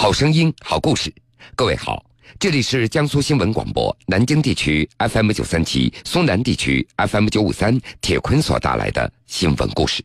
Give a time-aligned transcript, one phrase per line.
[0.00, 1.12] 好声音，好故事。
[1.54, 2.02] 各位好，
[2.38, 7.78] 这里是江苏新闻广播南京地区 FM 九三七、苏南地区 FM 九五三。
[8.00, 10.02] 铁坤所带来的新闻故事。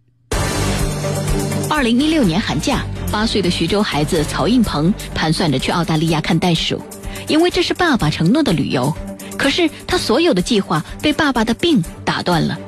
[1.70, 6.82] 二零一六年寒假，八岁的徐州孩子曹应鹏盘算着去澳大利亚看袋鼠，
[7.30, 8.94] 因为这是爸爸承诺的旅游。
[9.38, 12.60] 可是他所有的计划被爸爸的病打断了。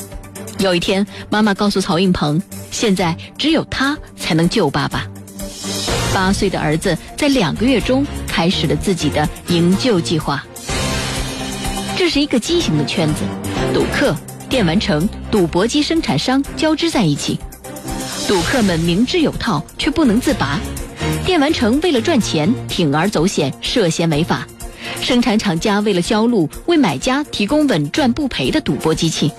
[0.60, 2.42] 有一天，妈妈告诉曹应鹏，
[2.72, 5.06] 现在只有他才能救爸爸。
[6.14, 10.46] 八岁的儿子在两个月中开始了自己的营救计划。
[11.98, 13.24] 这是一个畸形的圈子，
[13.74, 14.16] 赌客、
[14.48, 17.40] 电玩城、赌博机生产商交织在一起。
[18.28, 20.60] 赌客们明知有套，却不能自拔；
[21.26, 24.46] 电玩城为了赚钱，铤而走险，涉嫌违法；
[25.02, 29.32] 生产厂家为了销路，为买家提供稳赚不赔的赌博机器。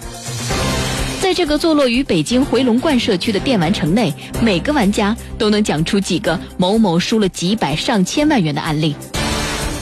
[1.21, 8.95] 在这个坐落于北京回龙观社区的电玩城内，每个玩家都能讲出几个某某输了几百上千万元的案例。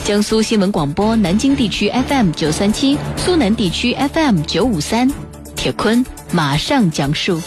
[0.03, 5.09] 江苏新闻广播南京地区 FM 九三七，苏南地区 FM 九五三，
[5.55, 7.39] 铁坤马上讲述。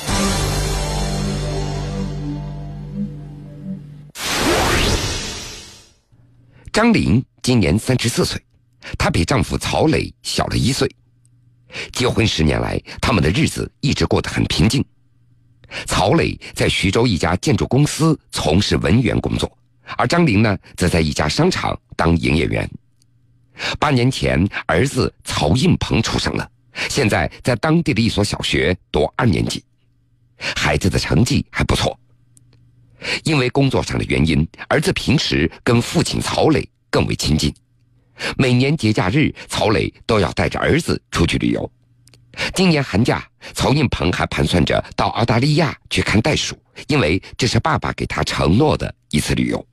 [6.72, 8.40] 张玲今年三十四岁，
[8.96, 10.88] 她比丈夫曹磊小了一岁。
[11.92, 14.84] 结婚十年来，他们的日子一直过得很平静。
[15.86, 19.50] 曹磊在徐州一家建筑公司从事文员工作，
[19.96, 22.68] 而张玲呢，则在一家商场当营业员。
[23.78, 26.50] 八年前，儿子曹应鹏出生了，
[26.88, 29.62] 现在在当地的一所小学读二年级，
[30.56, 31.96] 孩子的成绩还不错。
[33.24, 37.54] 因为工作上的原因，儿子平时跟父亲曹磊更为亲近。
[38.36, 41.70] 每年节假日，曹磊都要带着儿子出去旅游。
[42.54, 49.66] 今年寒假，曹印鹏还盘算着到澳大利亚去看袋鼠，因为这是爸爸给他承诺的一次旅游。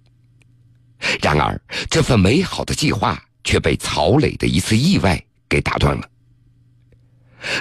[1.22, 1.60] 然而，
[1.90, 6.10] 这份美好的计划却被曹磊的一次意外给打断了。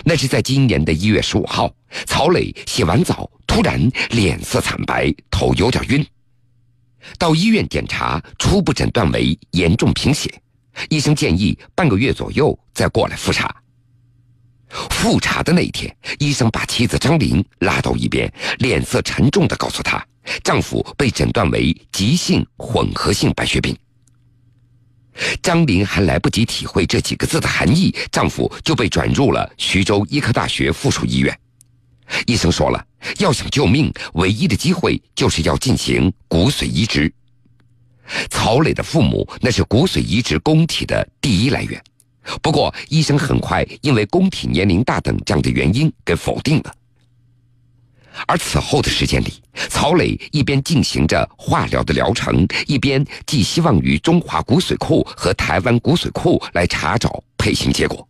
[0.03, 1.71] 那是在今年的一月十五号，
[2.07, 3.79] 曹磊洗完澡，突然
[4.11, 6.05] 脸色惨白，头有点晕。
[7.19, 10.33] 到医院检查，初步诊断为严重贫血。
[10.89, 13.55] 医生建议半个月左右再过来复查。
[14.91, 20.05] 复查的那一天，医生把妻子张玲拉到一边，脸色沉重地告诉她，
[20.43, 23.77] 丈夫被诊断为急性混合性白血病。
[25.41, 31.41] 张玲还来不及体会这几个字的含义，丈夫就被转入了徐州医科大学附属医院。
[32.27, 32.85] 医生说了，
[33.19, 37.11] 要想救命，唯一的机会就是要进行骨髓移植。
[38.31, 41.83] 曹磊的父母那是骨髓移植供体的第一来源，
[42.41, 46.75] 不过医生很快因为供体年龄大等这样的原因给否定了。
[48.27, 49.35] 而此后的时间里，
[49.69, 58.09] 曹磊一边进行着化疗的疗程，一边寄希望于中华骨髓库和台湾骨髓库来查找配型结果。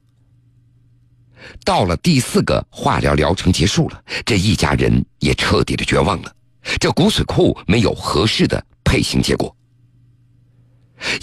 [1.65, 6.33] 到了第四个化疗疗程结束了，这一家人也彻底的绝望了，
[6.79, 9.55] 这骨髓库没有合适的配型结果。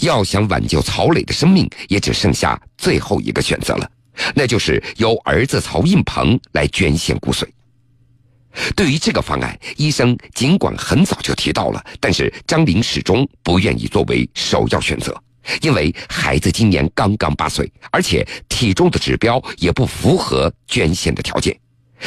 [0.00, 3.90] 要想挽救曹磊的生命，也只剩下最后一个选择了，
[4.34, 7.44] 那就是由儿子曹应鹏来捐献骨髓。
[8.76, 15.12] 对于这个方案，医生尽管很早就提到了，但是张玲始终不愿意作为首要选择，
[15.60, 21.58] 因为孩子今年刚刚八岁，而且体重的指标也不符合捐献的条件，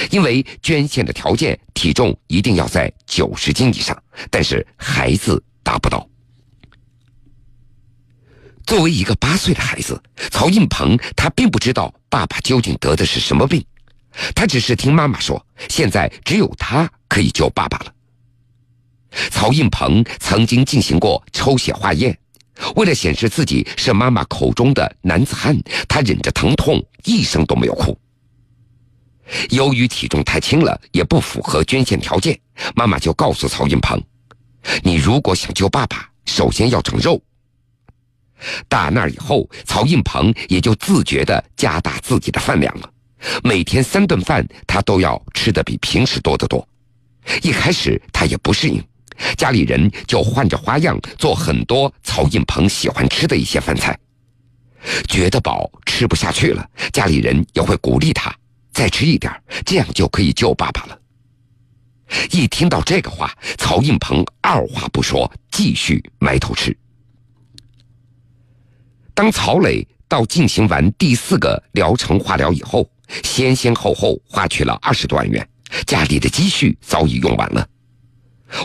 [0.10, 4.02] 因为捐献的条件体重一定要在九十斤以上，
[4.32, 6.08] 但是孩子达不到。
[8.68, 13.66] 作为一个八岁的孩子，曹应鹏他并不知道爸爸究竟得的是什么病，
[14.36, 17.94] 他只是听妈妈说，现在只有他可以救爸爸了。
[19.32, 22.16] 曹应鹏曾经进行过抽血化验，
[22.76, 25.58] 为了显示自己是妈妈口中的男子汉，
[25.88, 27.98] 他忍着疼痛一声都没有哭。
[29.50, 32.38] 由于体重太轻了，也不符合捐献条件，
[32.76, 33.98] 妈妈就告诉曹应鹏
[34.84, 37.22] ：“你如果想救爸爸，首先要长肉。”
[38.68, 42.90] 打那以后，曹应鹏也就自觉地加大自己的饭量了。
[43.44, 46.68] 每天三顿饭，他都要吃的比平时多得多。
[47.42, 48.82] 一开始他也不适应，
[49.36, 53.98] 家里人就换着花样做很多曹应鹏喜欢吃的一些饭菜。
[55.08, 58.34] 觉得饱吃不下去了，家里人也会鼓励他
[58.72, 59.34] 再吃一点，
[59.66, 60.98] 这样就可以救爸爸了。
[62.32, 66.78] 一听到这个话，曹应鹏二话不说，继续埋头吃。
[69.18, 72.88] 当曹磊到进行完第四个疗程化疗以后，
[73.24, 75.50] 先先后后花去了二十多万元，
[75.88, 77.68] 家里的积蓄早已用完了。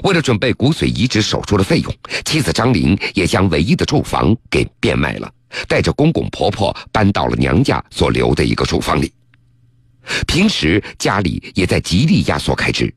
[0.02, 1.94] 为了准备骨髓移植手术的费用，
[2.26, 5.32] 妻子张玲也将唯一的住房给变卖了，
[5.66, 9.10] 带着公公婆婆搬到了娘家所留的一个住房里。
[10.26, 12.94] 平时家里也在极力压缩开支。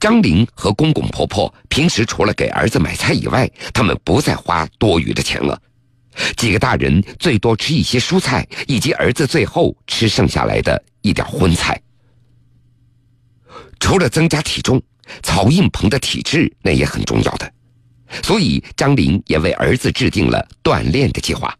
[0.00, 5.60] 张玲和公公婆婆平时除了给儿子买菜以外，他们不再花多余的钱了。
[6.36, 11.80] 几个大人最多吃一些蔬菜，以及儿子最后吃剩下来的一点荤菜。
[13.80, 14.82] 除了增加体重，
[15.22, 17.52] 曹印鹏的体质那也很重要的，
[18.22, 21.56] 所以张玲也为儿子制定了锻炼的计划。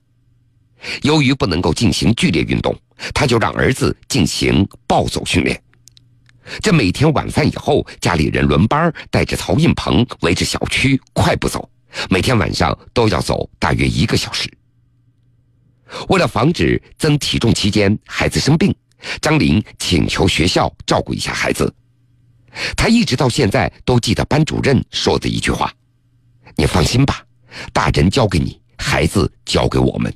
[1.03, 2.77] 由于不能够进行剧烈运动，
[3.15, 5.61] 他就让儿子进行暴走训练。
[6.61, 11.69] 这每天晚饭以后，家里人轮班带着曹印鹏围着小区快步走，
[12.11, 14.51] 每天晚上都要走大约一个小时。
[16.09, 18.75] 为了防止增体重期间孩子生病，
[19.21, 21.73] 张玲请求学校照顾一下孩子。
[22.77, 25.73] 他一直到现在都记得班主任说的一句话
[26.57, 27.25] ：“你放心吧，
[27.73, 30.13] 大人交给你，孩子交给我们。”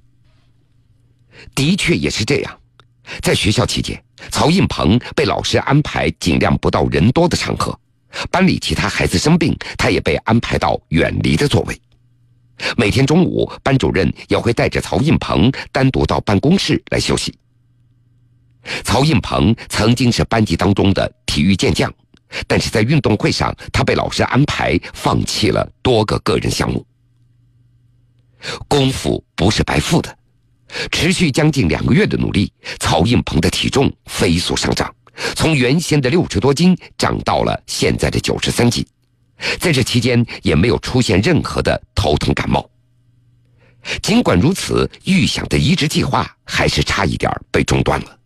[1.55, 2.61] 的确也是这样，
[3.21, 7.79] 在学校期间，曹印鹏被老师安排尽量不到人多的场合，
[8.31, 11.81] 班里其他孩子生病，他也被安排到远离的座位。
[12.76, 17.35] 每天中午，班主任也会带着曹印鹏单独到办公室来休息。
[18.85, 21.93] 曹印鹏曾经是班级当中的体育健将，
[22.47, 26.87] 但是在运动会上，他被老师安排放弃了多个个人项目。
[28.69, 30.17] 功夫不是白付的。
[30.91, 34.94] 持续将近两个月的努力，曹应鹏的体重飞速上涨，
[35.35, 38.87] 从原先的六十多斤涨到了现在的九十三斤。
[39.59, 42.69] 在这期间，也没有出现任何的头疼感冒。
[44.00, 48.19] 尽管如此，预想的移植计划还是差一点被中断了。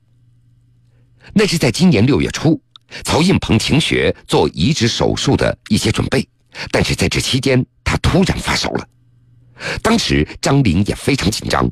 [1.33, 2.61] 那是在今年六月初，
[3.03, 6.29] 曹应鹏停学做移植手术的一些准备，
[6.71, 8.87] 但是在这期间，他突然发烧了。
[9.83, 11.67] 当时张玲也非常紧张。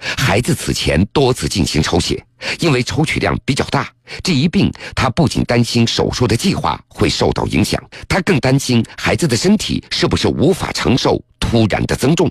[0.00, 2.24] 孩子此前多次进行抽血，
[2.58, 3.92] 因为抽取量比较大，
[4.22, 12.30] 这一病他不仅担心手术的计划会受到影响，他更担心孩子的身体是不是无法承受突然的增重。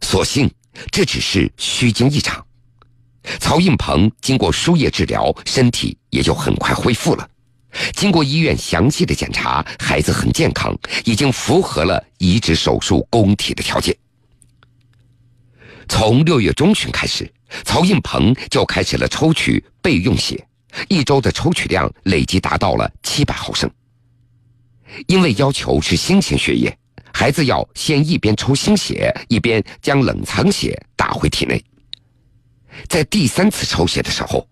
[0.00, 0.50] 所幸
[0.90, 2.44] 这只是虚惊一场，
[3.40, 7.28] 曹应鹏经过输液治疗，身体也就很快恢复了。
[7.96, 10.72] 经过医院详细的检查，孩子很健康，
[11.04, 13.96] 已经符合了移植手术供体的条件。
[15.88, 17.30] 从六月中旬开始，
[17.64, 20.46] 曹应鹏就开始了抽取备用血，
[20.88, 23.70] 一周的抽取量累计达到了七百毫升。
[25.06, 26.76] 因为要求是新鲜血液，
[27.12, 31.62] 孩子要先一边抽新血，一边将冷藏血打回体内。
[32.88, 34.46] 在第三次抽血的时候，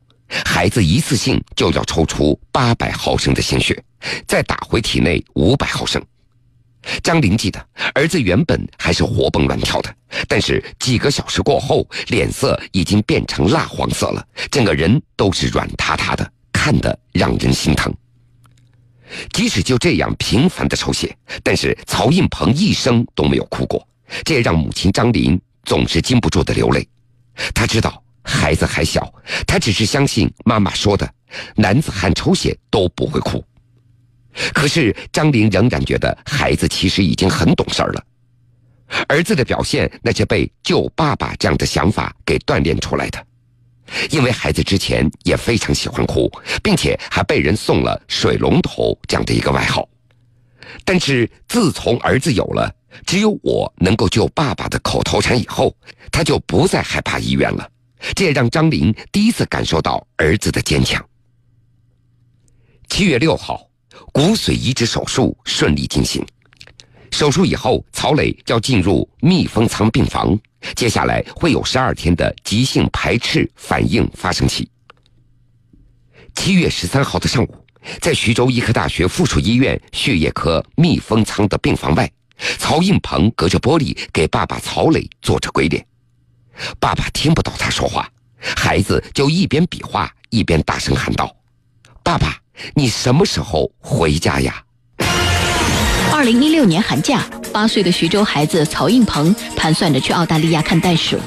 [0.44, 3.82] 孩子一次性就要抽出八百毫升的鲜血，
[4.26, 6.02] 再打回体内五百毫升。
[7.02, 7.64] 张玲记得，
[7.94, 9.94] 儿子原本还是活蹦乱跳的，
[10.28, 17.92] 但是几个小时过后，脸色已经变成蜡黄色了，整个人都是软塌塌的，看得让人心疼。
[19.32, 23.86] 即使就这样频繁的抽血，但是曹应鹏一生都没有哭过，
[24.24, 26.88] 这也让母亲张林总是禁不住的流泪。
[27.54, 29.12] 他知道孩子还小，
[29.46, 31.08] 他只是相信妈妈说的，
[31.54, 33.44] 男子汉抽血都不会哭。
[34.54, 38.04] 可是张玲仍然觉得孩子其实已经很懂事了，
[39.08, 43.26] 儿子的表现那是被救爸爸这样的想法给锻炼出来的。
[44.10, 46.30] 因为孩子之前也非常喜欢哭，
[46.62, 49.86] 并且还被人送了“水龙头”这样的一个外号。
[50.84, 52.74] 但是自从儿子有了
[53.04, 55.76] “只有我能够救爸爸”的口头禅以后，
[56.10, 57.70] 他就不再害怕医院了。
[58.14, 61.04] 这也让张玲第一次感受到儿子的坚强。
[62.88, 63.68] 七月六号。
[64.12, 66.24] 骨髓移植手术顺利进行，
[67.10, 70.38] 手术以后，曹磊要进入密封舱病房，
[70.76, 74.70] 接下来会有十二天的急性排斥反应发生期。
[76.34, 77.66] 七月十三号的上午，
[78.02, 82.10] 在徐州医科大学附属医院血液科密封舱的病房外，
[82.58, 85.84] 曹应鹏隔着玻璃给爸爸曹磊做着鬼脸，
[86.78, 88.06] 爸爸听不到他说话，
[88.38, 91.34] 孩子就一边比划一边大声喊道
[92.02, 92.36] ：“爸爸。”
[92.74, 94.62] 你什么时候回家呀？
[96.12, 101.18] 二零一六年寒假，八岁的徐州孩子曹应鹏盘算着去澳大利亚看袋鼠，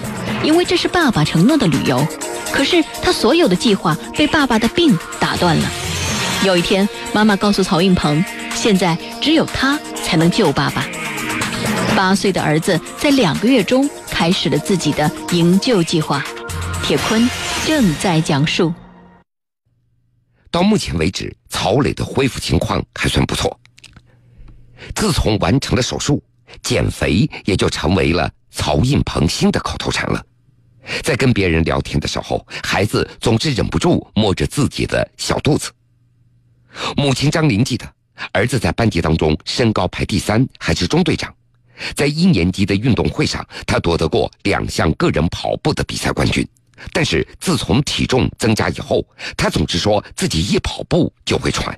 [0.44, 2.08] 因为这是爸爸承诺的旅游。
[2.54, 5.70] 可是他所有的计划被爸爸的病打断了。
[6.46, 10.86] 有一天，妈妈告诉曹应鹏，现在只有他才能救爸爸。
[11.98, 16.24] 八岁的儿子在两个月中开始了自己的营救计划。
[16.84, 17.28] 铁坤
[17.66, 18.74] 正在讲述。
[20.56, 23.60] 到目前为止，曹磊的恢复情况还算不错。
[24.96, 26.24] 自从完成了手术，
[26.64, 30.26] 减肥也就成为了曹印鹏新的口头禅了。
[31.04, 35.70] 在跟别人聊天的时候，孩子总是忍不住摸着自己的小肚子。
[36.96, 37.86] 母亲张玲记得，
[38.32, 41.36] 儿子在班级当中身高排第三，还是中队长。
[41.98, 46.48] 在一年级的运动会上，他夺得过两项个人跑步的比赛冠军。
[46.92, 49.06] 但是自从体重增加以后，
[49.38, 51.78] 他总是说自己一跑步就会喘。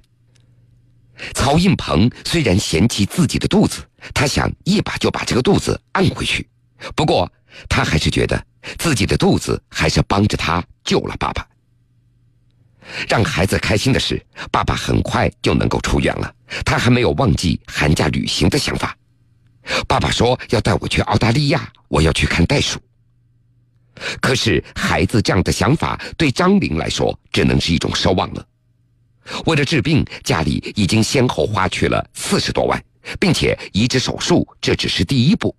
[1.33, 3.81] 曹印鹏虽然嫌弃自己的肚子，
[4.13, 6.47] 他想一把就把这个肚子按回去。
[6.95, 7.31] 不过
[7.67, 8.39] 他还是觉得
[8.77, 11.47] 自己的肚子还是帮着他救了爸爸。
[13.09, 16.33] 让孩子开心的是，爸爸很快就能够出院了。
[16.63, 18.95] 他还没有忘记寒假旅行的想法。
[19.87, 22.79] 爸爸说要带我去澳大利亚，我要去看袋鼠。
[24.21, 28.45] 可是孩子这样的想法对张玲来说只能是一种奢望了。
[29.45, 32.81] 为了治病，家里已经先后花去了四十多万，
[33.19, 35.55] 并且移植手术这只是第一步。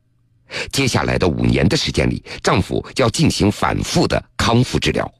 [0.73, 5.12] 接下来的五年的时间里，丈夫要进行反复的康复治疗，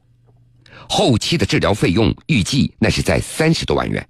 [0.89, 4.03] 后期的治疗费用预计那是在三十多万元。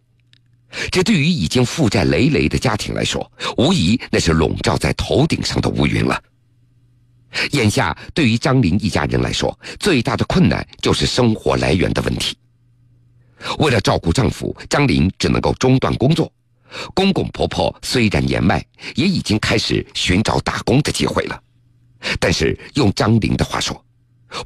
[0.91, 6.17] 这对于已经负债累累的家庭来说，无疑那是笼罩在头顶上的乌云了。
[7.51, 12.37] 眼下，对于张玲一家人来说，最大的困难就是生活来源的问题。
[13.59, 16.31] 为了照顾丈夫，张玲只能够中断工作。
[16.93, 18.63] 公公婆婆虽然年迈，
[18.95, 21.41] 也已经开始寻找打工的机会了。
[22.19, 23.83] 但是用张玲的话说，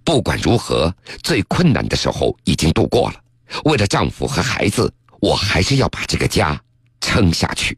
[0.03, 3.15] 不管如何，最困难的时候已经度过了。
[3.65, 6.59] 为了丈夫和孩子，我还是要把这个家
[7.01, 7.77] 撑下去。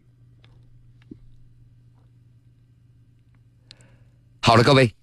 [4.45, 4.93] 好了，各位，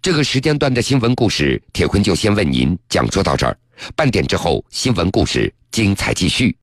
[0.00, 3.58] 这个时间段的新闻故事，铁坤就先为您讲述到这儿。
[3.96, 6.56] 半点之后，新闻故事精彩继续。